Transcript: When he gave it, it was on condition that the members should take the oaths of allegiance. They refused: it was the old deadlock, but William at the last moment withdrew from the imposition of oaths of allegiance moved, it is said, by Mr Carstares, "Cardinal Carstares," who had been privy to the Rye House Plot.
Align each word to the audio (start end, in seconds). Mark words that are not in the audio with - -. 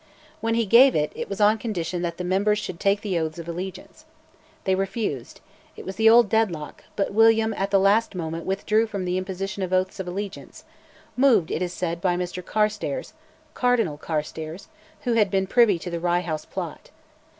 When 0.39 0.55
he 0.55 0.65
gave 0.65 0.95
it, 0.95 1.11
it 1.13 1.29
was 1.29 1.39
on 1.39 1.59
condition 1.59 2.01
that 2.01 2.17
the 2.17 2.23
members 2.23 2.57
should 2.57 2.79
take 2.79 3.01
the 3.01 3.19
oaths 3.19 3.37
of 3.37 3.47
allegiance. 3.47 4.03
They 4.63 4.73
refused: 4.73 5.41
it 5.77 5.85
was 5.85 5.95
the 5.97 6.09
old 6.09 6.27
deadlock, 6.27 6.83
but 6.95 7.13
William 7.13 7.53
at 7.53 7.69
the 7.69 7.77
last 7.79 8.15
moment 8.15 8.47
withdrew 8.47 8.87
from 8.87 9.05
the 9.05 9.19
imposition 9.19 9.61
of 9.61 9.71
oaths 9.71 9.99
of 9.99 10.07
allegiance 10.07 10.63
moved, 11.15 11.51
it 11.51 11.61
is 11.61 11.71
said, 11.71 12.01
by 12.01 12.17
Mr 12.17 12.43
Carstares, 12.43 13.13
"Cardinal 13.53 13.99
Carstares," 13.99 14.69
who 15.01 15.13
had 15.13 15.29
been 15.29 15.45
privy 15.45 15.77
to 15.77 15.91
the 15.91 15.99
Rye 15.99 16.21
House 16.21 16.45
Plot. 16.45 16.89